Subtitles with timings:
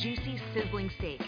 [0.00, 1.20] juicy, sizzling steak,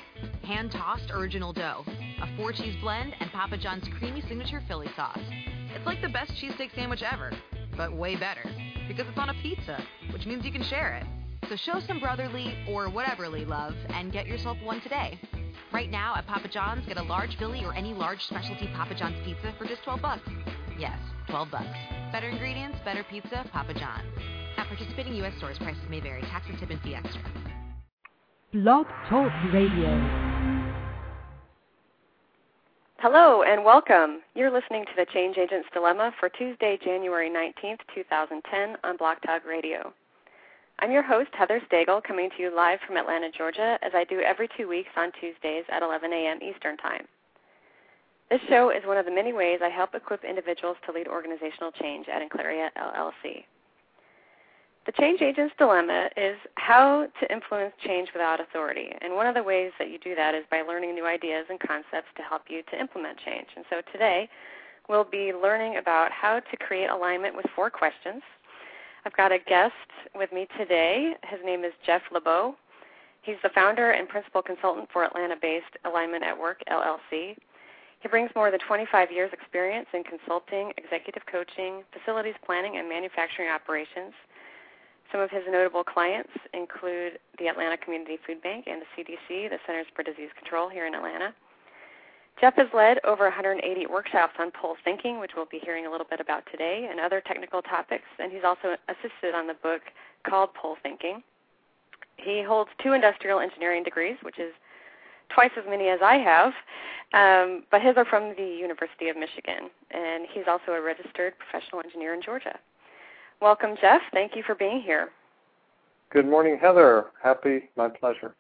[0.45, 1.85] hand tossed original dough,
[2.23, 5.19] a four cheese blend, and Papa John's creamy signature Philly sauce.
[5.75, 7.33] It's like the best cheesesteak sandwich ever,
[7.77, 8.43] but way better
[8.89, 11.07] because it's on a pizza, which means you can share it.
[11.49, 15.19] So show some brotherly or whateverly love and get yourself one today.
[15.73, 19.25] Right now at Papa John's, get a large Philly or any large specialty Papa John's
[19.25, 20.29] pizza for just 12 bucks.
[20.79, 20.99] Yes,
[21.29, 21.79] 12 bucks.
[22.13, 24.07] Better ingredients, better pizza, Papa John's.
[24.57, 25.35] At participating U.S.
[25.39, 26.23] stores, prices may vary.
[26.23, 27.23] Taxes, and tip, and fee extra.
[28.53, 29.95] Blog Talk Radio.
[32.99, 34.23] Hello and welcome.
[34.35, 39.47] You're listening to the Change Agent's Dilemma for Tuesday, January 19th, 2010 on Blog Talk
[39.47, 39.93] Radio.
[40.81, 44.19] I'm your host, Heather Stagl, coming to you live from Atlanta, Georgia, as I do
[44.19, 46.41] every two weeks on Tuesdays at 11 a.m.
[46.43, 47.07] Eastern Time.
[48.33, 51.71] This show is one of the many ways I help equip individuals to lead organizational
[51.81, 53.45] change at Enclaria LLC.
[54.91, 58.91] The change agent's dilemma is how to influence change without authority.
[59.01, 61.61] And one of the ways that you do that is by learning new ideas and
[61.61, 63.47] concepts to help you to implement change.
[63.55, 64.29] And so today
[64.89, 68.21] we'll be learning about how to create alignment with four questions.
[69.05, 69.75] I've got a guest
[70.17, 71.15] with me today.
[71.23, 72.57] His name is Jeff LeBeau.
[73.23, 77.37] He's the founder and principal consultant for Atlanta based Alignment at Work LLC.
[78.01, 83.51] He brings more than 25 years' experience in consulting, executive coaching, facilities planning, and manufacturing
[83.51, 84.15] operations.
[85.13, 89.59] Some of his notable clients include the Atlanta Community Food Bank and the CDC, the
[89.67, 91.35] Centers for Disease Control here in Atlanta.
[92.41, 96.07] Jeff has led over 180 workshops on pull thinking, which we'll be hearing a little
[96.09, 99.83] bit about today, and other technical topics, and he's also assisted on the book
[100.27, 101.23] called Pull Thinking.
[102.17, 104.53] He holds two industrial engineering degrees, which is
[105.29, 106.53] twice as many as I have,
[107.13, 111.83] um, but his are from the University of Michigan, and he's also a registered professional
[111.83, 112.59] engineer in Georgia.
[113.41, 114.03] Welcome, Jeff.
[114.13, 115.09] Thank you for being here.
[116.11, 117.07] Good morning, Heather.
[117.23, 118.35] Happy, my pleasure.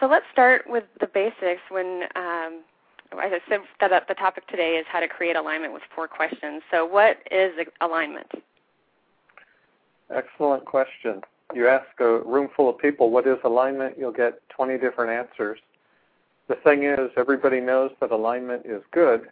[0.00, 1.60] So let's start with the basics.
[1.68, 2.62] When um,
[3.12, 6.62] I said that the topic today is how to create alignment with four questions.
[6.70, 8.30] So, what is alignment?
[10.14, 11.20] Excellent question.
[11.54, 13.96] You ask a room full of people, what is alignment?
[13.98, 15.58] You'll get 20 different answers.
[16.48, 19.28] The thing is, everybody knows that alignment is good,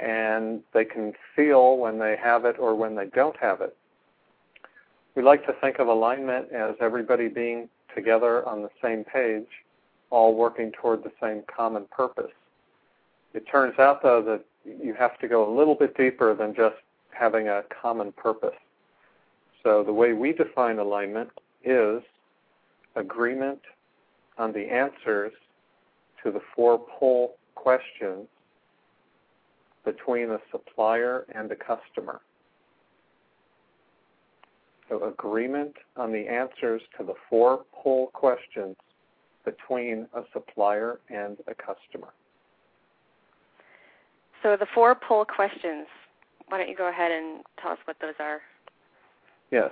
[0.00, 3.76] and they can feel when they have it or when they don't have it.
[5.14, 9.46] We like to think of alignment as everybody being together on the same page,
[10.10, 12.32] all working toward the same common purpose.
[13.32, 16.76] It turns out, though, that you have to go a little bit deeper than just
[17.10, 18.56] having a common purpose.
[19.62, 21.30] So the way we define alignment
[21.64, 22.02] is
[22.94, 23.60] agreement
[24.38, 25.32] on the answers
[26.22, 28.28] to the four pull questions
[29.86, 32.20] between a supplier and a customer.
[34.90, 38.76] So agreement on the answers to the four pull questions
[39.44, 42.12] between a supplier and a customer.
[44.42, 45.86] So the four pull questions,
[46.48, 48.40] why don't you go ahead and tell us what those are?
[49.50, 49.70] Yes.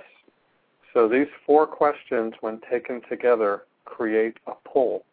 [0.93, 5.03] So these four questions, when taken together, create a pull.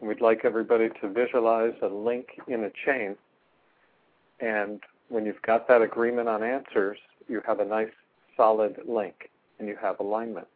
[0.00, 3.16] And we'd like everybody to visualize a link in a chain
[4.40, 7.90] and when you've got that agreement on answers, you have a nice
[8.36, 10.46] solid link and you have alignment.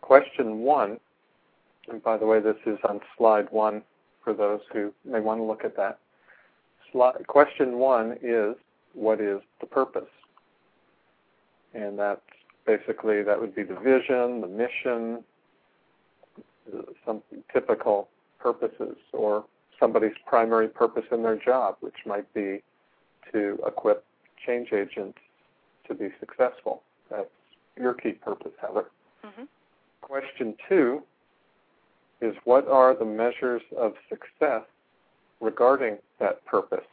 [0.00, 1.00] Question one,
[1.90, 3.82] and by the way, this is on slide one
[4.22, 5.98] for those who may want to look at that.
[7.26, 8.54] Question one is,
[8.94, 10.08] what is the purpose?
[11.74, 12.20] And that's
[12.66, 15.24] basically, that would be the vision, the mission,
[17.04, 17.22] some
[17.52, 19.44] typical purposes, or
[19.80, 22.62] somebody's primary purpose in their job, which might be
[23.32, 24.04] to equip
[24.46, 25.18] change agents
[25.86, 26.82] to be successful.
[27.10, 27.28] That's
[27.76, 28.86] your key purpose, Heather.
[29.24, 29.44] Mm-hmm.
[30.00, 31.02] Question two
[32.20, 34.62] is what are the measures of success
[35.40, 36.86] regarding that purpose?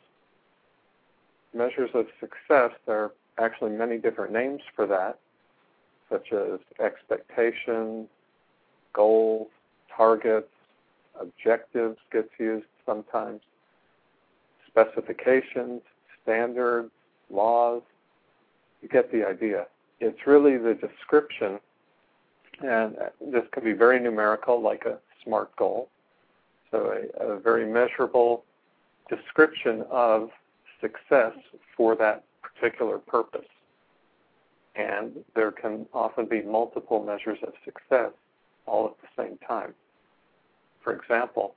[1.54, 5.20] Measures of success, there are actually many different names for that,
[6.10, 8.08] such as expectations,
[8.94, 9.48] goals,
[9.96, 10.48] targets,
[11.20, 13.42] objectives gets used sometimes,
[14.68, 15.82] specifications,
[16.24, 16.92] standards,
[17.30, 17.82] laws.
[18.82, 19.68] You get the idea.
[20.00, 21.60] It's really the description,
[22.62, 25.90] and this can be very numerical, like a SMART goal.
[26.72, 28.44] So, a, a very measurable
[29.10, 30.30] description of
[30.82, 31.34] success
[31.78, 33.46] for that particular purpose.
[34.76, 38.12] And there can often be multiple measures of success
[38.66, 39.74] all at the same time.
[40.84, 41.56] For example,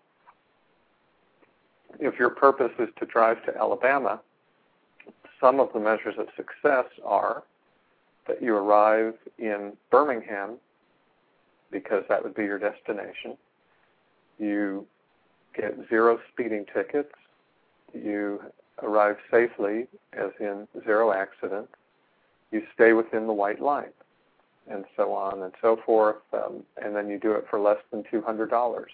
[1.98, 4.20] if your purpose is to drive to Alabama,
[5.40, 7.42] some of the measures of success are
[8.26, 10.56] that you arrive in Birmingham
[11.70, 13.36] because that would be your destination.
[14.38, 14.86] You
[15.56, 17.12] get zero speeding tickets.
[17.94, 18.40] You
[18.82, 21.72] arrive safely, as in zero accidents.
[22.52, 23.92] You stay within the white line,
[24.70, 26.16] and so on and so forth.
[26.32, 28.84] Um, and then you do it for less than $200.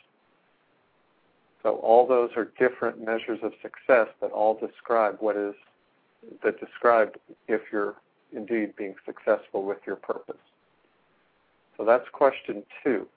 [1.65, 5.55] So all those are different measures of success that all describe what is
[6.43, 7.17] that describe
[7.49, 7.95] if you're
[8.37, 10.37] indeed being successful with your purpose.
[11.77, 13.09] So that's question two.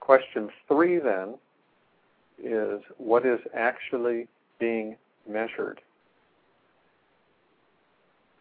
[0.00, 1.34] Question three then
[2.38, 4.28] is what is actually
[4.60, 4.96] being
[5.28, 5.80] measured?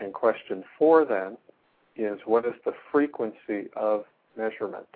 [0.01, 1.37] And question four then
[1.95, 4.03] is what is the frequency of
[4.37, 4.87] measurement?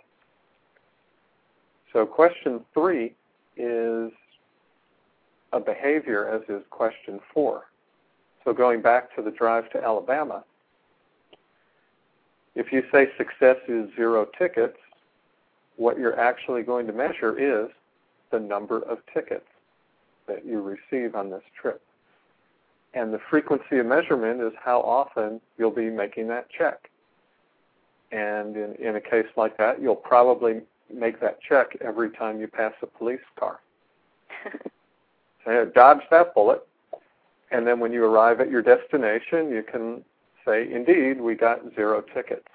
[1.93, 3.15] So question three
[3.59, 4.11] is
[5.51, 7.65] a behavior, as is question four.
[8.45, 10.43] So going back to the drive to Alabama,
[12.55, 14.77] if you say success is zero tickets,
[15.75, 17.69] what you're actually going to measure is
[18.31, 19.45] the number of tickets
[20.27, 21.81] that you receive on this trip.
[22.93, 26.89] And the frequency of measurement is how often you'll be making that check.
[28.11, 30.61] And in, in a case like that, you'll probably
[30.93, 33.59] make that check every time you pass a police car.
[35.45, 36.65] Say, dodge that bullet.
[37.51, 40.03] And then when you arrive at your destination, you can
[40.45, 42.47] say, indeed, we got zero tickets.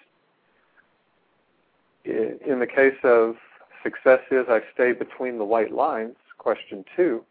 [2.04, 3.36] In the case of
[3.82, 7.24] success is I stay between the white lines, question two,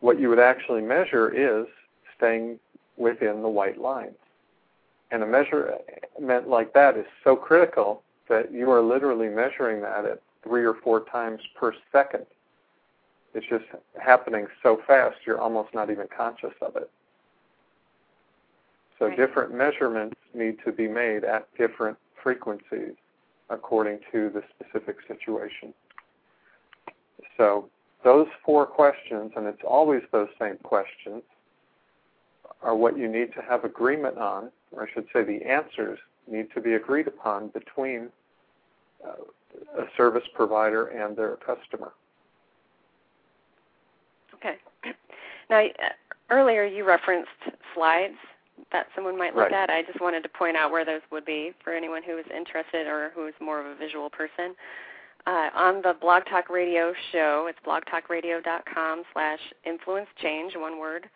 [0.00, 1.66] what you would actually measure is
[2.16, 2.58] staying
[2.96, 4.16] within the white lines.
[5.10, 5.80] And a measurement
[6.22, 8.02] uh, like that is so critical
[8.32, 12.24] that you are literally measuring that at three or four times per second.
[13.34, 13.66] It's just
[14.02, 16.90] happening so fast you're almost not even conscious of it.
[18.98, 19.16] So right.
[19.18, 22.94] different measurements need to be made at different frequencies
[23.50, 25.74] according to the specific situation.
[27.36, 27.68] So
[28.02, 31.22] those four questions, and it's always those same questions,
[32.62, 36.48] are what you need to have agreement on, or I should say the answers need
[36.54, 38.08] to be agreed upon between
[39.04, 41.92] a service provider and their customer.
[44.34, 44.56] Okay.
[45.50, 45.88] Now, uh,
[46.30, 47.28] earlier you referenced
[47.74, 48.14] slides
[48.70, 49.68] that someone might look right.
[49.68, 49.70] at.
[49.70, 52.86] I just wanted to point out where those would be for anyone who is interested
[52.86, 54.54] or who is more of a visual person.
[55.26, 61.08] Uh, on the Blog Talk Radio show, it's blogtalkradio.com slash influence change, one word.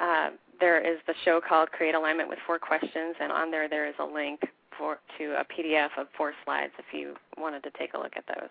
[0.00, 0.30] Uh,
[0.60, 3.94] there is the show called Create Alignment with Four Questions, and on there there is
[3.98, 4.40] a link
[4.80, 8.24] for to a PDF of four slides if you wanted to take a look at
[8.26, 8.48] those.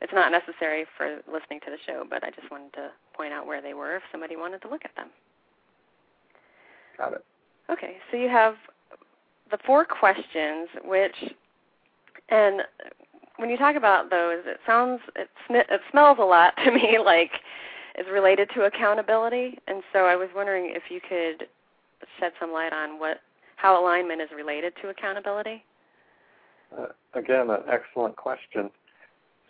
[0.00, 3.46] It's not necessary for listening to the show, but I just wanted to point out
[3.46, 5.08] where they were if somebody wanted to look at them.
[6.96, 7.24] Got it.
[7.70, 8.54] Okay, so you have
[9.50, 11.16] the four questions, which,
[12.28, 12.62] and
[13.36, 16.98] when you talk about those, it sounds, it, sm- it smells a lot to me
[17.04, 17.32] like
[17.98, 19.58] is related to accountability.
[19.66, 21.48] And so I was wondering if you could
[22.20, 23.18] shed some light on what
[23.56, 25.64] how alignment is related to accountability.
[26.76, 28.70] Uh, again, an excellent question.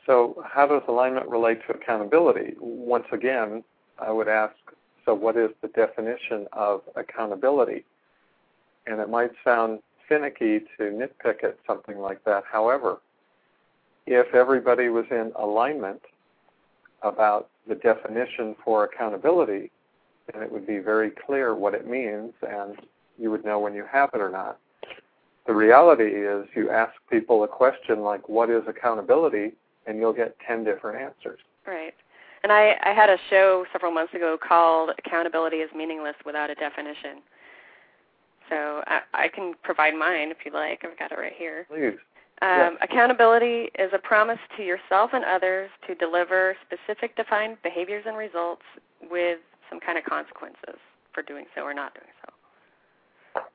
[0.06, 2.55] So, how does alignment relate to accountability?
[2.61, 3.64] Once again,
[3.99, 4.55] I would ask
[5.06, 7.85] so, what is the definition of accountability?
[8.87, 12.43] And it might sound finicky to nitpick at something like that.
[12.50, 12.99] However,
[14.07, 16.02] if everybody was in alignment
[17.02, 19.71] about the definition for accountability,
[20.33, 22.76] then it would be very clear what it means and
[23.18, 24.58] you would know when you have it or not.
[25.46, 29.52] The reality is you ask people a question like, What is accountability?
[29.87, 31.38] and you'll get 10 different answers.
[31.66, 31.94] Right.
[32.42, 36.54] And I, I had a show several months ago called Accountability is Meaningless Without a
[36.54, 37.23] Definition.
[38.49, 40.85] So I, I can provide mine if you'd like.
[40.85, 41.66] I've got it right here.
[41.68, 41.99] Please.
[42.42, 42.73] Um, yes.
[42.82, 48.62] Accountability is a promise to yourself and others to deliver specific defined behaviors and results
[49.11, 49.38] with
[49.70, 50.78] some kind of consequences
[51.12, 52.15] for doing so or not doing so.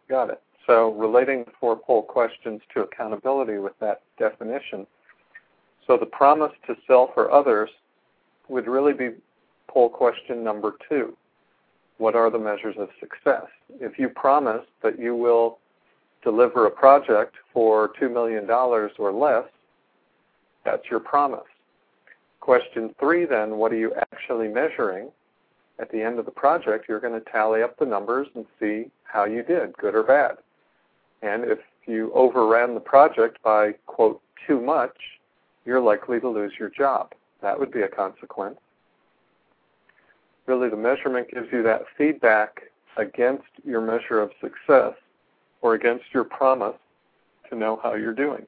[0.09, 0.41] Got it.
[0.67, 4.85] So relating the four pull questions to accountability with that definition.
[5.87, 7.69] So the promise to self or others
[8.47, 9.09] would really be
[9.67, 11.17] pull question number two.
[11.97, 13.45] What are the measures of success?
[13.79, 15.59] If you promise that you will
[16.23, 19.45] deliver a project for $2 million or less,
[20.65, 21.41] that's your promise.
[22.39, 25.09] Question three then, what are you actually measuring?
[25.81, 28.91] At the end of the project, you're going to tally up the numbers and see
[29.03, 30.37] how you did, good or bad.
[31.23, 31.57] And if
[31.87, 34.95] you overran the project by, quote, too much,
[35.65, 37.13] you're likely to lose your job.
[37.41, 38.59] That would be a consequence.
[40.45, 42.61] Really, the measurement gives you that feedback
[42.97, 44.93] against your measure of success
[45.63, 46.77] or against your promise
[47.49, 48.45] to know how you're doing.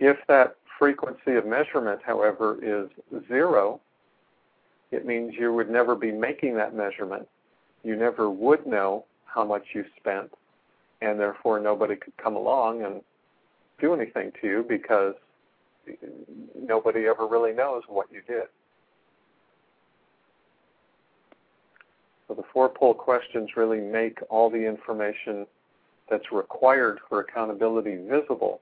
[0.00, 2.88] If that frequency of measurement, however, is
[3.28, 3.80] zero,
[4.90, 7.28] it means you would never be making that measurement.
[7.82, 10.30] You never would know how much you spent,
[11.02, 13.02] and therefore nobody could come along and
[13.80, 15.14] do anything to you because
[16.60, 18.44] nobody ever really knows what you did.
[22.28, 25.46] So the four pull questions really make all the information
[26.10, 28.60] that's required for accountability visible.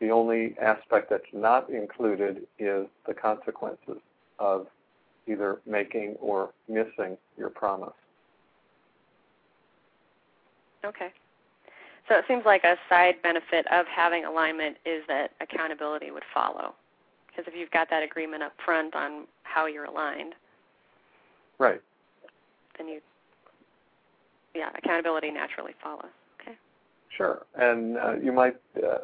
[0.00, 3.98] The only aspect that's not included is the consequences
[4.38, 4.66] of
[5.26, 7.92] either making or missing your promise.
[10.84, 11.08] Okay.
[12.08, 16.74] So it seems like a side benefit of having alignment is that accountability would follow.
[17.26, 20.34] Because if you've got that agreement up front on how you're aligned,
[21.58, 21.80] right,
[22.78, 23.00] then you,
[24.54, 26.12] yeah, accountability naturally follows.
[26.40, 26.56] Okay.
[27.14, 28.98] Sure, and uh, you might uh,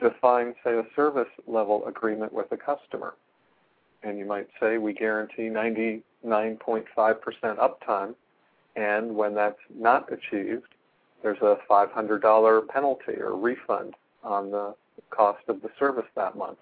[0.00, 3.14] define, say, a service level agreement with a customer,
[4.02, 8.14] and you might say we guarantee 99.5% uptime,
[8.76, 10.74] and when that's not achieved,
[11.22, 13.94] there's a $500 penalty or refund
[14.24, 14.74] on the
[15.10, 16.58] cost of the service that month.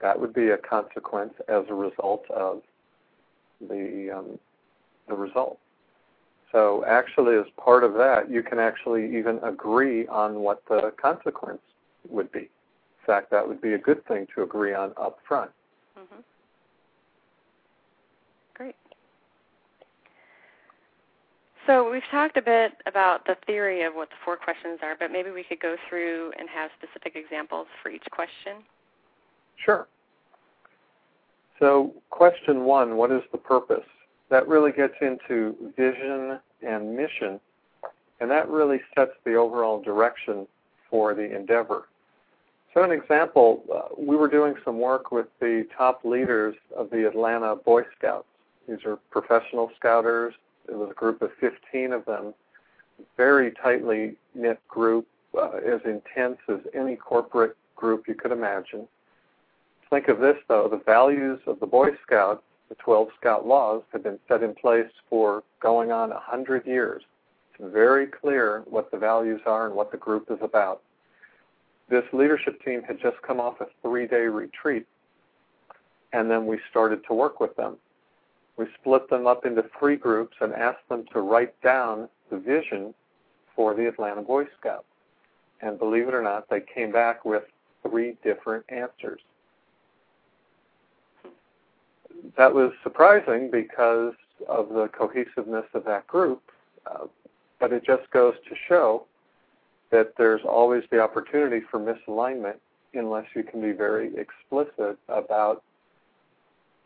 [0.00, 2.62] That would be a consequence as a result of
[3.60, 4.38] the um,
[5.08, 5.58] the result.
[6.52, 11.60] So actually, as part of that, you can actually even agree on what the consequence
[12.08, 12.40] would be.
[12.40, 15.50] In fact, that would be a good thing to agree on up front.
[15.98, 16.20] Mm-hmm.
[18.54, 18.74] Great.
[21.70, 25.12] So we've talked a bit about the theory of what the four questions are, but
[25.12, 28.64] maybe we could go through and have specific examples for each question.
[29.64, 29.86] Sure.
[31.60, 33.84] So, question one what is the purpose?
[34.30, 37.38] That really gets into vision and mission,
[38.18, 40.48] and that really sets the overall direction
[40.90, 41.86] for the endeavor.
[42.74, 47.06] So, an example, uh, we were doing some work with the top leaders of the
[47.06, 48.26] Atlanta Boy Scouts.
[48.68, 50.34] These are professional scouters.
[50.70, 52.32] It was a group of 15 of them,
[53.16, 58.86] very tightly knit group, uh, as intense as any corporate group you could imagine.
[59.88, 64.04] Think of this, though the values of the Boy Scouts, the 12 Scout laws, have
[64.04, 67.02] been set in place for going on 100 years.
[67.58, 70.82] It's very clear what the values are and what the group is about.
[71.88, 74.86] This leadership team had just come off a three day retreat,
[76.12, 77.76] and then we started to work with them.
[78.60, 82.94] We split them up into three groups and asked them to write down the vision
[83.56, 84.84] for the Atlanta Boy Scouts.
[85.62, 87.42] And believe it or not, they came back with
[87.82, 89.20] three different answers
[92.36, 94.14] that was surprising because
[94.48, 96.42] of the cohesiveness of that group.
[96.86, 97.06] Uh,
[97.58, 99.04] but it just goes to show
[99.90, 102.56] that there's always the opportunity for misalignment
[102.94, 105.62] unless you can be very explicit about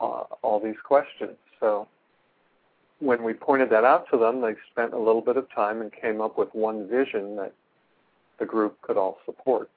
[0.01, 1.37] uh, all these questions.
[1.65, 1.89] So
[2.99, 5.91] when we pointed that out to them, they spent a little bit of time and
[5.91, 7.55] came up with one vision that
[8.39, 9.71] the group could all support.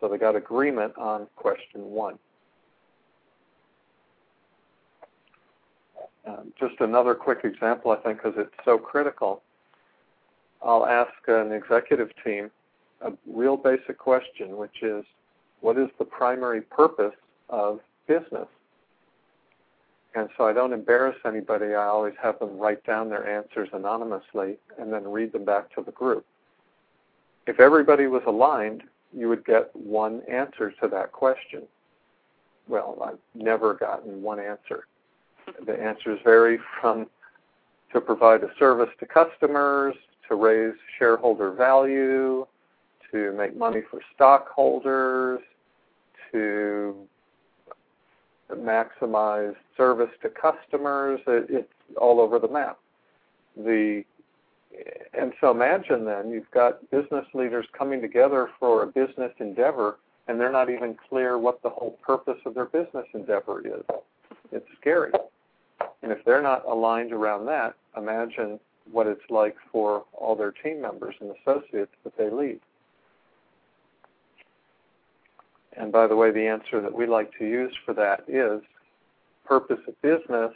[0.00, 2.18] So they got agreement on question one.
[6.26, 9.42] Um, just another quick example, I think, because it's so critical.
[10.62, 12.50] I'll ask an executive team
[13.02, 15.04] a real basic question, which is
[15.60, 17.14] what is the primary purpose
[17.48, 18.48] of business?
[20.14, 21.66] And so I don't embarrass anybody.
[21.74, 25.82] I always have them write down their answers anonymously and then read them back to
[25.82, 26.26] the group.
[27.46, 28.82] If everybody was aligned,
[29.16, 31.62] you would get one answer to that question.
[32.68, 34.86] Well, I've never gotten one answer
[35.66, 37.06] the answers vary from
[37.92, 39.94] to provide a service to customers,
[40.28, 42.46] to raise shareholder value,
[43.10, 45.40] to make money for stockholders,
[46.30, 46.94] to
[48.56, 51.20] maximize service to customers.
[51.26, 52.78] It, it's all over the map.
[53.56, 54.04] The
[55.14, 60.38] and so imagine then you've got business leaders coming together for a business endeavor and
[60.38, 63.82] they're not even clear what the whole purpose of their business endeavor is.
[64.52, 65.10] It's scary.
[66.02, 70.80] And if they're not aligned around that, imagine what it's like for all their team
[70.80, 72.60] members and associates that they lead.
[75.76, 78.62] And by the way, the answer that we like to use for that is
[79.44, 80.52] purpose of business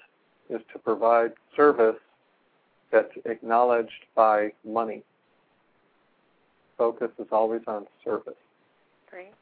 [0.50, 1.96] is to provide service
[2.92, 5.02] that's acknowledged by money.
[6.76, 8.34] Focus is always on service.
[9.10, 9.32] Great.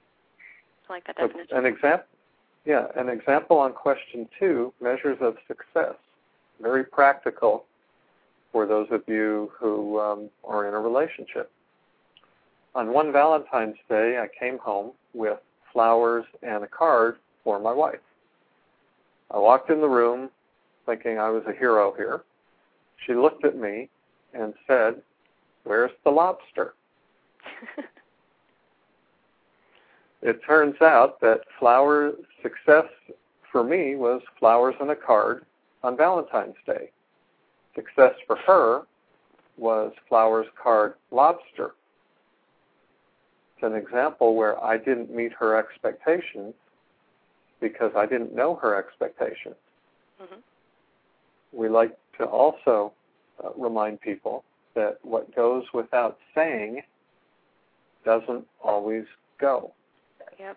[0.88, 1.57] I like that definition.
[1.57, 2.07] An example
[2.64, 5.95] yeah, an example on question two measures of success.
[6.61, 7.64] Very practical
[8.52, 11.50] for those of you who um, are in a relationship.
[12.75, 15.38] On one Valentine's Day, I came home with
[15.73, 18.00] flowers and a card for my wife.
[19.31, 20.31] I walked in the room
[20.87, 22.23] thinking I was a hero here.
[23.07, 23.88] She looked at me
[24.35, 25.02] and said,
[25.64, 26.75] Where's the lobster?
[30.23, 32.12] it turns out that flower
[32.43, 32.87] success
[33.50, 35.45] for me was flowers and a card
[35.83, 36.91] on Valentine's Day.
[37.75, 38.83] Success for her
[39.57, 41.75] was flowers, card, lobster.
[43.62, 46.54] An example where I didn't meet her expectations
[47.61, 49.54] because I didn't know her expectations.
[50.21, 50.40] Mm-hmm.
[51.52, 52.92] We like to also
[53.42, 54.42] uh, remind people
[54.75, 56.83] that what goes without saying
[58.04, 59.04] doesn't always
[59.38, 59.73] go.
[60.38, 60.57] Yep.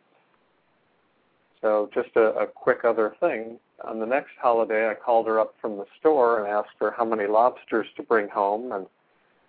[1.62, 3.60] So just a, a quick other thing.
[3.84, 7.06] On the next holiday, I called her up from the store and asked her how
[7.06, 8.88] many lobsters to bring home, and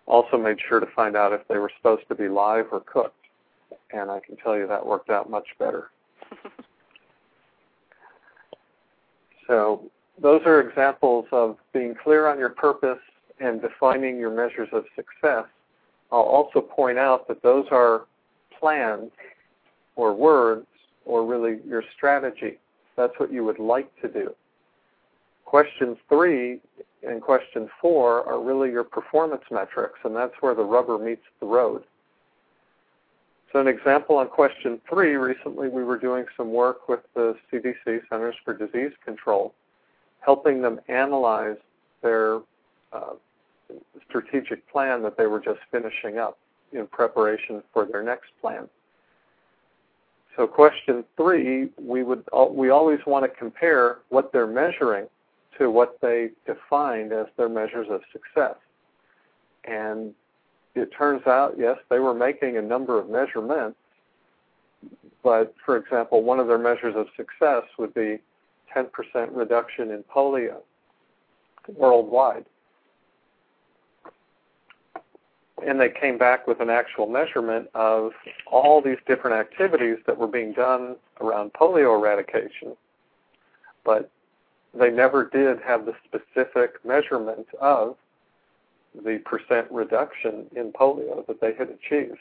[0.06, 3.14] also made sure to find out if they were supposed to be live or cooked.
[3.92, 5.90] And I can tell you that worked out much better.
[9.46, 12.98] so those are examples of being clear on your purpose
[13.40, 15.44] and defining your measures of success.
[16.10, 18.06] I'll also point out that those are
[18.58, 19.10] plans
[19.96, 20.66] or words
[21.04, 22.58] or really your strategy.
[22.96, 24.34] That's what you would like to do.
[25.44, 26.60] Question three
[27.06, 31.46] and question four are really your performance metrics, and that's where the rubber meets the
[31.46, 31.84] road.
[33.56, 38.02] So, an example on question three recently, we were doing some work with the CDC,
[38.10, 39.54] Centers for Disease Control,
[40.20, 41.56] helping them analyze
[42.02, 42.40] their
[42.92, 43.14] uh,
[44.06, 46.36] strategic plan that they were just finishing up
[46.74, 48.68] in preparation for their next plan.
[50.36, 55.06] So question three, we would we always want to compare what they're measuring
[55.56, 58.56] to what they defined as their measures of success.
[59.64, 60.12] And
[60.76, 63.78] it turns out, yes, they were making a number of measurements,
[65.22, 68.18] but for example, one of their measures of success would be
[68.74, 68.88] 10%
[69.32, 70.58] reduction in polio
[71.74, 72.44] worldwide.
[75.66, 78.12] And they came back with an actual measurement of
[78.46, 82.76] all these different activities that were being done around polio eradication,
[83.84, 84.10] but
[84.78, 87.96] they never did have the specific measurement of
[89.04, 92.18] the percent reduction in polio that they had achieved.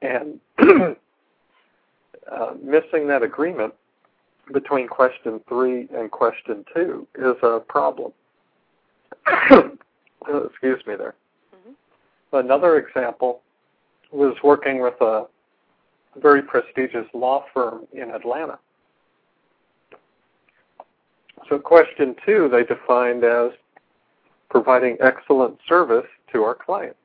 [0.00, 3.74] And uh, missing that agreement
[4.52, 8.12] between question three and question two is a problem.
[9.26, 11.14] Excuse me there.
[11.54, 12.36] Mm-hmm.
[12.36, 13.40] Another example
[14.10, 15.26] was working with a
[16.16, 18.58] very prestigious law firm in Atlanta.
[21.48, 23.52] So, question two they defined as
[24.50, 26.98] providing excellent service to our clients.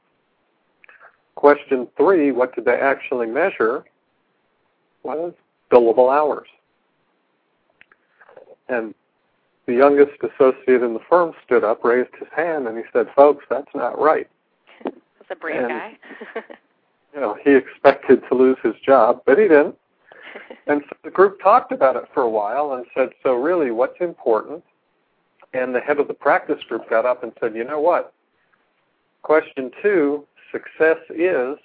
[1.36, 3.84] Question three, what did they actually measure?
[5.04, 5.34] Was
[5.72, 6.48] billable hours.
[8.70, 8.94] And
[9.66, 13.46] the youngest associate in the firm stood up, raised his hand, and he said, "Folks,
[13.50, 14.30] that's not right."
[14.84, 15.98] That's a brave and, guy.
[17.14, 19.78] you know, he expected to lose his job, but he didn't.
[20.68, 24.00] and so the group talked about it for a while and said, "So really, what's
[24.00, 24.64] important?"
[25.54, 28.14] And the head of the practice group got up and said, "You know what?
[29.22, 31.58] Question two: success is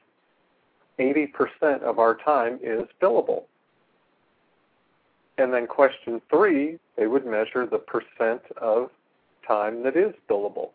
[0.98, 3.44] 80% of our time is billable."
[5.38, 8.90] And then question three, they would measure the percent of
[9.46, 10.70] time that is billable,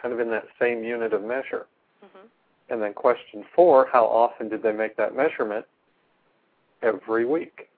[0.00, 1.66] kind of in that same unit of measure.
[2.04, 2.26] Mm-hmm.
[2.68, 5.64] And then question four, how often did they make that measurement?
[6.82, 7.68] Every week.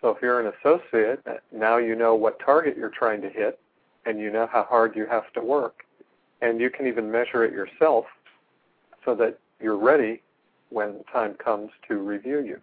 [0.00, 3.58] So if you're an associate, now you know what target you're trying to hit,
[4.04, 5.84] and you know how hard you have to work,
[6.42, 8.06] and you can even measure it yourself
[9.04, 10.22] so that you're ready
[10.70, 12.60] when time comes to review you.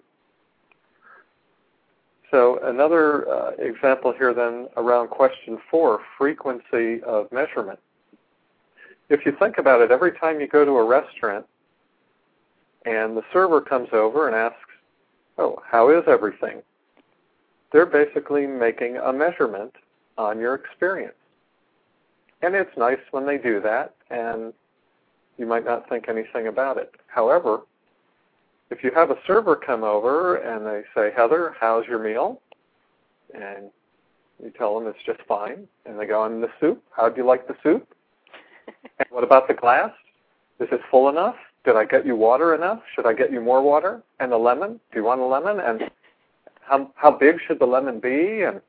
[2.31, 7.79] So another uh, example here then around question four, frequency of measurement.
[9.09, 11.45] If you think about it, every time you go to a restaurant
[12.85, 14.57] and the server comes over and asks,
[15.37, 16.61] oh, how is everything?
[17.71, 19.73] They're basically making a measurement
[20.17, 21.15] on your experience.
[22.41, 24.53] And it's nice when they do that, and
[25.37, 26.93] you might not think anything about it.
[27.07, 27.61] However,
[28.69, 32.41] if you have a server come over and they say, Heather, how's your meal?
[33.33, 33.69] And
[34.43, 35.67] you tell them it's just fine.
[35.85, 36.83] And they go, on the soup?
[36.91, 37.87] How do you like the soup?
[38.67, 39.91] and what about the glass?
[40.59, 41.35] Is it full enough?
[41.63, 42.81] Did I get you water enough?
[42.93, 44.03] Should I get you more water?
[44.19, 44.79] And a lemon?
[44.91, 45.59] Do you want a lemon?
[45.59, 45.89] And
[46.61, 48.41] how how big should the lemon be?
[48.41, 48.59] And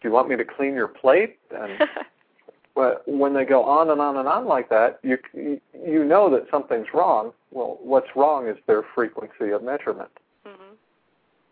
[0.00, 1.38] do you want me to clean your plate?
[1.50, 1.82] And
[2.74, 6.46] But when they go on and on and on like that, you you know that
[6.50, 7.32] something's wrong.
[7.50, 10.10] Well, what's wrong is their frequency of measurement.
[10.46, 10.76] Mhm.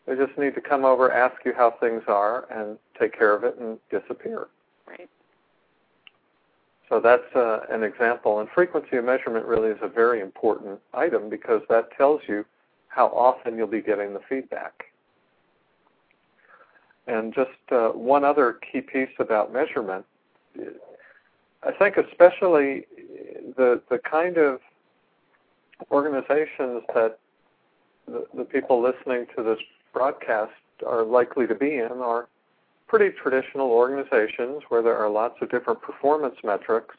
[0.07, 3.44] They just need to come over, ask you how things are, and take care of
[3.44, 4.48] it and disappear.
[4.87, 5.11] Right.
[6.88, 8.40] So that's uh, an example.
[8.40, 12.44] And frequency of measurement really is a very important item because that tells you
[12.88, 14.85] how often you'll be getting the feedback.
[17.07, 20.05] And just uh, one other key piece about measurement,
[21.62, 22.87] I think especially
[23.57, 24.61] the the kind of
[25.90, 27.18] organizations that
[28.07, 29.59] the, the people listening to this
[29.92, 30.53] broadcast
[30.87, 32.29] are likely to be in are
[32.88, 36.96] pretty traditional organizations where there are lots of different performance metrics.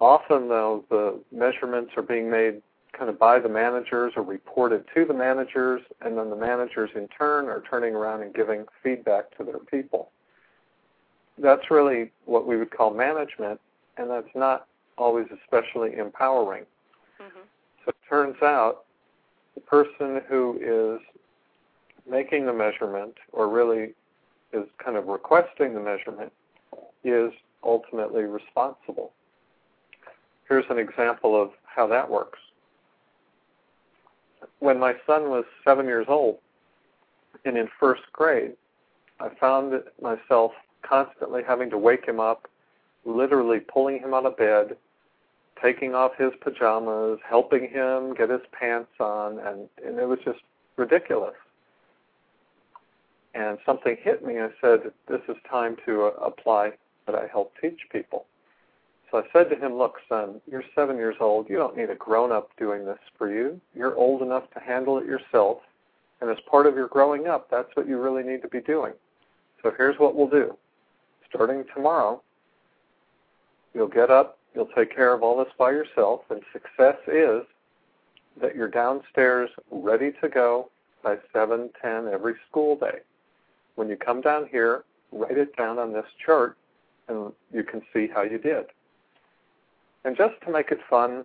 [0.00, 5.04] Often, though, the measurements are being made kind of by the managers or reported to
[5.04, 9.44] the managers, and then the managers in turn are turning around and giving feedback to
[9.44, 10.10] their people.
[11.38, 13.60] That's really what we would call management,
[13.96, 16.66] and that's not always especially empowering.
[17.18, 17.42] Mhm.
[17.84, 18.84] So it turns out
[19.54, 21.00] the person who is
[22.06, 23.94] making the measurement, or really
[24.54, 26.32] is kind of requesting the measurement,
[27.02, 29.12] is ultimately responsible.
[30.48, 32.38] Here's an example of how that works.
[34.60, 36.38] When my son was seven years old
[37.44, 38.52] and in first grade,
[39.20, 42.48] I found myself constantly having to wake him up,
[43.04, 44.76] literally pulling him out of bed,
[45.62, 50.40] taking off his pajamas, helping him get his pants on, and, and it was just
[50.76, 51.34] ridiculous.
[53.34, 54.38] And something hit me.
[54.38, 56.72] I said, This is time to uh, apply
[57.04, 58.26] what I help teach people.
[59.10, 61.50] So I said to him, Look, son, you're seven years old.
[61.50, 63.60] You don't need a grown up doing this for you.
[63.74, 65.58] You're old enough to handle it yourself.
[66.20, 68.92] And as part of your growing up, that's what you really need to be doing.
[69.62, 70.56] So here's what we'll do.
[71.28, 72.22] Starting tomorrow,
[73.74, 77.42] you'll get up, you'll take care of all this by yourself, and success is
[78.40, 80.70] that you're downstairs ready to go
[81.02, 83.00] by 7:10 every school day.
[83.76, 86.56] When you come down here, write it down on this chart,
[87.08, 88.66] and you can see how you did.
[90.04, 91.24] And just to make it fun,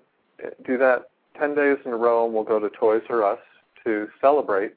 [0.66, 3.40] do that 10 days in a row, and we'll go to Toys R Us
[3.84, 4.74] to celebrate.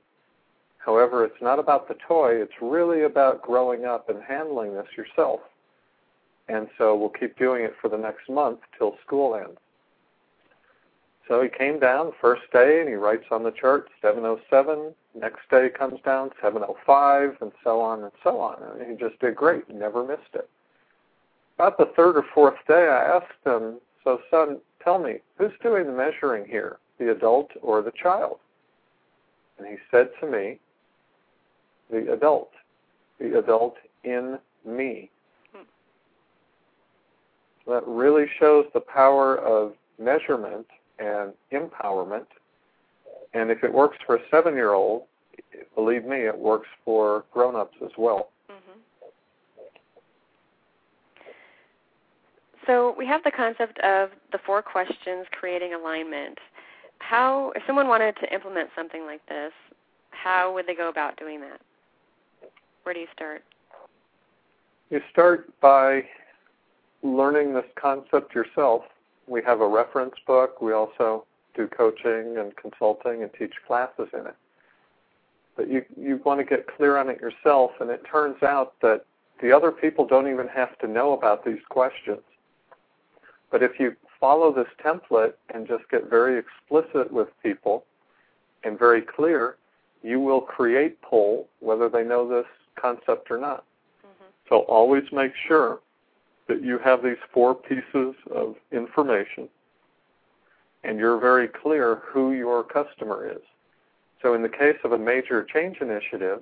[0.79, 5.41] However, it's not about the toy, it's really about growing up and handling this yourself.
[6.49, 9.59] And so we'll keep doing it for the next month till school ends.
[11.33, 14.93] So he came down first day and he writes on the chart 707.
[15.19, 18.63] Next day comes down 705 and so on and so on.
[18.63, 19.67] And he just did great.
[19.71, 20.51] Never missed it.
[21.55, 25.87] About the third or fourth day, I asked him, "So, son, tell me, who's doing
[25.87, 28.39] the measuring here, the adult or the child?"
[29.57, 30.61] And he said to me,
[31.89, 32.53] "The adult,
[33.17, 35.11] the adult in me."
[35.55, 35.63] Hmm.
[37.69, 40.69] That really shows the power of measurement
[41.03, 42.27] and empowerment.
[43.35, 45.05] And if it works for a seven year old,
[45.75, 48.31] believe me, it works for grown ups as well.
[48.49, 48.79] Mhm.
[52.67, 56.39] So we have the concept of the four questions creating alignment.
[56.99, 59.53] How, if someone wanted to implement something like this,
[60.11, 61.61] how would they go about doing that?
[62.85, 63.43] Where do you start?
[64.91, 66.09] You start by
[67.03, 68.85] learning this concept yourself.
[69.27, 70.61] We have a reference book.
[70.61, 74.37] We also do coaching and consulting and teach classes in it.
[75.57, 79.05] But you you want to get clear on it yourself, and it turns out that
[79.41, 82.23] the other people don't even have to know about these questions.
[83.51, 87.85] But if you follow this template and just get very explicit with people
[88.65, 89.57] and very clear,
[90.03, 92.47] you will create pull whether they know this
[92.81, 93.65] concept or not.
[94.07, 94.25] Mm-hmm.
[94.49, 95.81] So always make sure
[96.49, 99.49] that you have these four pieces of information
[100.85, 103.43] and you're very clear who your customer is.
[104.21, 106.41] So in the case of a major change initiative,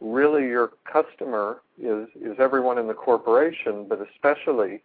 [0.00, 4.82] really your customer is, is everyone in the corporation, but especially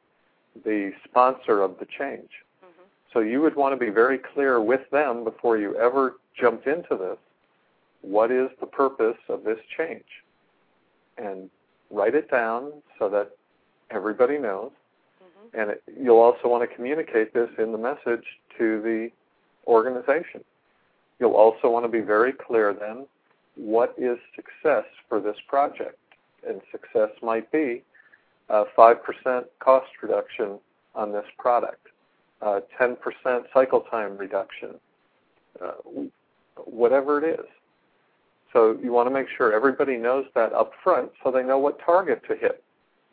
[0.63, 2.29] the sponsor of the change.
[2.63, 2.83] Mm-hmm.
[3.13, 6.95] So you would want to be very clear with them before you ever jump into
[6.95, 7.17] this.
[8.01, 10.05] What is the purpose of this change?
[11.17, 11.49] And
[11.89, 13.31] write it down so that
[13.91, 14.71] everybody knows.
[15.23, 15.59] Mm-hmm.
[15.59, 18.25] And it, you'll also want to communicate this in the message
[18.57, 19.09] to the
[19.65, 20.43] organization.
[21.19, 23.05] You'll also want to be very clear then
[23.55, 25.97] what is success for this project.
[26.47, 27.83] And success might be
[28.49, 30.59] uh, 5% cost reduction
[30.95, 31.87] on this product,
[32.41, 32.97] uh, 10%
[33.53, 34.75] cycle time reduction,
[35.61, 35.71] uh,
[36.65, 37.45] whatever it is.
[38.53, 41.79] So you want to make sure everybody knows that up front so they know what
[41.83, 42.63] target to hit.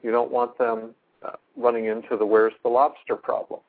[0.05, 3.61] You don't want them uh, running into the where's the lobster problem.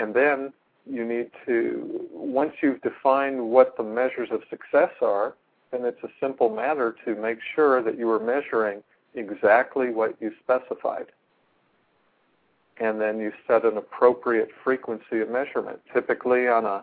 [0.00, 0.52] And then
[0.84, 5.34] you need to, once you've defined what the measures of success are,
[5.70, 8.82] then it's a simple matter to make sure that you are measuring
[9.14, 11.06] exactly what you specified.
[12.78, 15.78] And then you set an appropriate frequency of measurement.
[15.94, 16.82] Typically, on a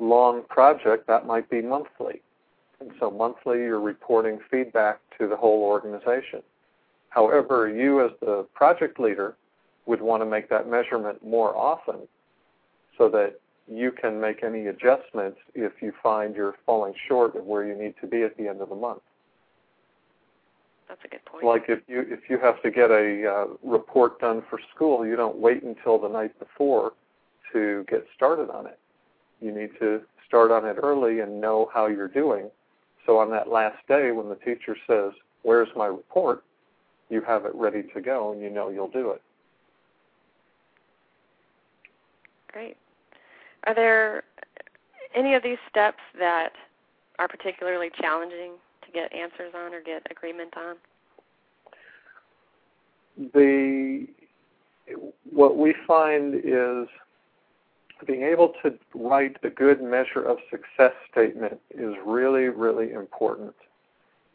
[0.00, 2.22] long project, that might be monthly.
[2.80, 6.42] And so, monthly, you're reporting feedback to the whole organization.
[7.16, 9.36] However, you as the project leader
[9.86, 12.06] would want to make that measurement more often
[12.98, 17.64] so that you can make any adjustments if you find you're falling short of where
[17.64, 19.00] you need to be at the end of the month.
[20.88, 21.44] That's a good point.
[21.44, 25.16] Like if you if you have to get a uh, report done for school, you
[25.16, 26.92] don't wait until the night before
[27.54, 28.78] to get started on it.
[29.40, 32.50] You need to start on it early and know how you're doing.
[33.06, 36.44] So on that last day when the teacher says, "Where's my report?"
[37.08, 39.22] You have it ready to go and you know you'll do it.
[42.52, 42.76] Great.
[43.66, 44.24] Are there
[45.14, 46.52] any of these steps that
[47.18, 48.52] are particularly challenging
[48.84, 50.76] to get answers on or get agreement on?
[53.32, 54.06] The
[55.30, 56.88] what we find is
[58.06, 63.54] being able to write a good measure of success statement is really, really important.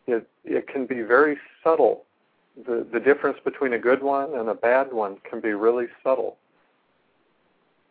[0.07, 2.05] It it can be very subtle.
[2.66, 6.38] The the difference between a good one and a bad one can be really subtle.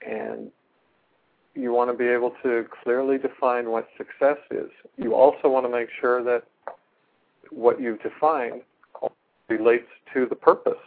[0.06, 0.50] And
[1.54, 4.70] you want to be able to clearly define what success is.
[4.96, 6.44] You also want to make sure that
[7.50, 8.62] what you've defined
[9.48, 10.78] relates to the purpose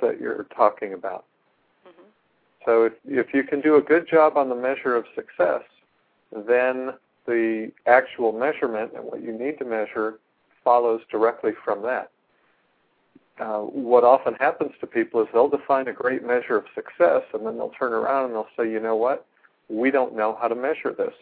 [0.00, 1.24] that you're talking about.
[1.86, 2.08] Mm-hmm.
[2.66, 5.62] So if, if you can do a good job on the measure of success,
[6.32, 6.94] then
[7.26, 10.18] the actual measurement and what you need to measure
[10.64, 12.10] follows directly from that.
[13.40, 17.46] Uh, what often happens to people is they'll define a great measure of success and
[17.46, 19.26] then they'll turn around and they'll say, you know what,
[19.68, 21.14] we don't know how to measure this.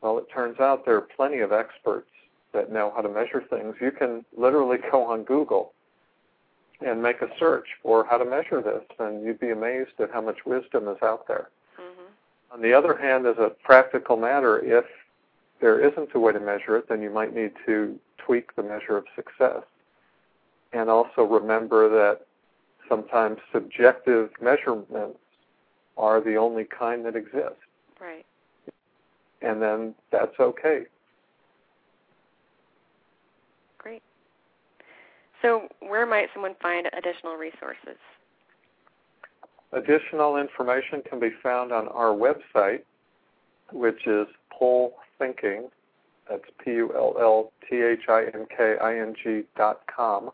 [0.00, 2.08] Well, it turns out there are plenty of experts
[2.52, 3.76] that know how to measure things.
[3.80, 5.72] You can literally go on Google
[6.80, 10.22] and make a search for how to measure this, and you'd be amazed at how
[10.22, 11.50] much wisdom is out there.
[11.78, 12.54] Mm-hmm.
[12.54, 14.86] On the other hand, as a practical matter, if
[15.60, 18.96] there isn't a way to measure it, then you might need to tweak the measure
[18.96, 19.62] of success.
[20.72, 22.26] And also remember that
[22.88, 25.18] sometimes subjective measurements
[25.96, 27.56] are the only kind that exist.
[28.00, 28.24] Right.
[29.42, 30.82] And then that's okay.
[33.78, 34.02] Great.
[35.42, 37.98] So, where might someone find additional resources?
[39.72, 42.80] Additional information can be found on our website,
[43.72, 45.68] which is Pull Thinking.
[46.28, 50.30] That's P U L L T H I N K I N G dot com.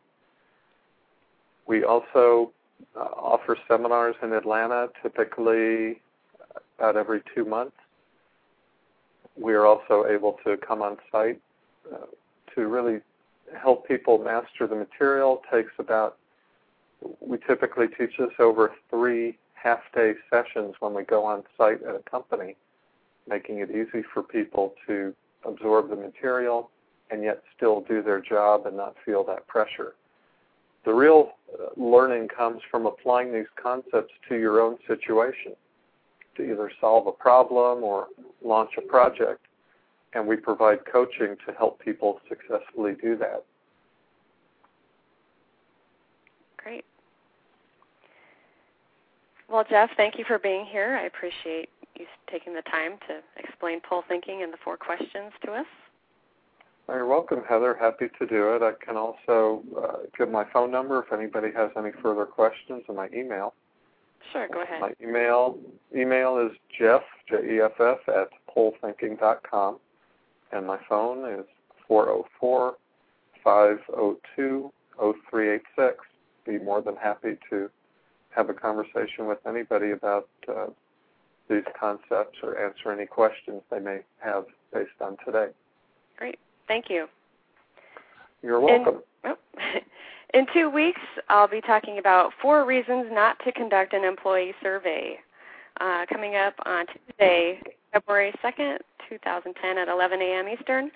[1.66, 2.52] We also
[2.96, 6.00] uh, offer seminars in Atlanta, typically
[6.79, 7.76] about every two months.
[9.37, 11.40] We are also able to come on site
[11.92, 12.07] uh,
[12.55, 13.00] to really
[13.61, 15.42] help people master the material.
[15.50, 16.16] Takes about
[17.20, 22.02] we typically teach this over three half-day sessions when we go on site at a
[22.11, 22.57] company,
[23.29, 26.70] making it easy for people to absorb the material
[27.11, 29.94] and yet still do their job and not feel that pressure.
[30.87, 35.53] The real uh, learning comes from applying these concepts to your own situation
[36.37, 38.07] to either solve a problem or
[38.42, 39.40] launch a project.
[40.14, 43.44] And we provide coaching to help people successfully do that.
[46.57, 46.85] Great.
[49.51, 50.99] Well, Jeff, thank you for being here.
[51.03, 51.68] I appreciate
[51.99, 55.66] you taking the time to explain pull thinking and the four questions to us.
[56.88, 57.77] You're welcome, Heather.
[57.79, 58.62] Happy to do it.
[58.62, 62.96] I can also uh, give my phone number if anybody has any further questions and
[62.96, 63.55] my email.
[64.33, 64.81] Sure, go ahead.
[64.81, 65.59] My email
[65.94, 69.79] email is jeff, J-E-F-F, at pullthinking.com,
[70.53, 71.46] and my phone is
[71.88, 72.75] 404
[73.42, 76.05] 502 0386.
[76.44, 77.68] Be more than happy to
[78.31, 80.66] have a conversation with anybody about uh,
[81.49, 85.49] these concepts or answer any questions they may have based on today.
[86.16, 86.38] Great.
[86.68, 87.07] Thank you.
[88.42, 89.00] You're welcome.
[89.24, 89.79] In, oh,
[90.35, 95.18] in two weeks, I'll be talking about four reasons not to conduct an employee survey.
[95.81, 97.61] Uh, coming up on Tuesday,
[97.92, 98.79] February 2nd,
[99.11, 100.48] 2010 at 11 a.m.
[100.48, 100.90] Eastern.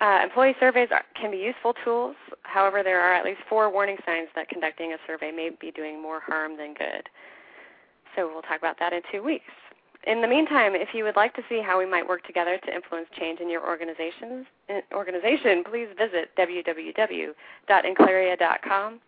[0.00, 2.16] Uh, employee surveys are, can be useful tools.
[2.42, 6.00] However, there are at least four warning signs that conducting a survey may be doing
[6.00, 7.08] more harm than good.
[8.14, 9.50] So we'll talk about that in two weeks.
[10.06, 12.74] In the meantime, if you would like to see how we might work together to
[12.74, 14.44] influence change in your organizations,
[14.92, 19.00] organization, please visit www.enclaria.com.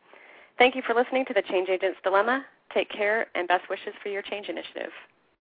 [0.59, 2.47] Thank you for listening to the Change Agent's Dilemma.
[2.73, 4.91] Take care and best wishes for your change initiative.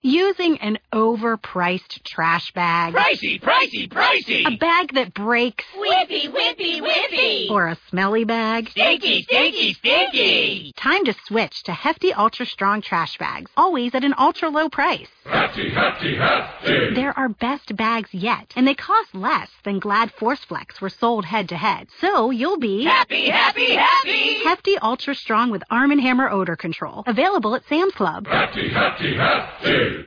[0.04, 2.92] Using an overpriced trash bag.
[2.92, 4.44] Pricey, pricey, pricey!
[4.44, 5.64] A bag that breaks.
[5.76, 7.48] Whippy, whippy, whippy!
[7.48, 8.68] Or a smelly bag.
[8.70, 10.72] Stinky, stinky, stinky!
[10.76, 15.06] Time to switch to hefty, ultra strong trash bags, always at an ultra low price.
[15.24, 16.94] Hefty, hefty, hefty!
[16.94, 21.24] They're our best bags yet, and they cost less than Glad Force Flex were sold
[21.24, 21.88] head to head.
[22.00, 24.42] So you'll be happy, happy, happy!
[24.44, 27.04] Hefty, ultra strong with Arm & Hammer odor control.
[27.06, 28.26] Available at Sam's Club.
[28.26, 30.06] Hefty, hefty, hefty!